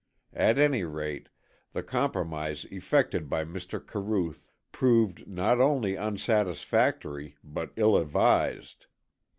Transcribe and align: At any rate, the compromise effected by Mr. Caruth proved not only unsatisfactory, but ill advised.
At 0.33 0.57
any 0.57 0.83
rate, 0.83 1.29
the 1.73 1.83
compromise 1.83 2.65
effected 2.71 3.29
by 3.29 3.45
Mr. 3.45 3.79
Caruth 3.79 4.43
proved 4.71 5.27
not 5.27 5.59
only 5.61 5.95
unsatisfactory, 5.95 7.37
but 7.43 7.71
ill 7.77 7.95
advised. 7.95 8.87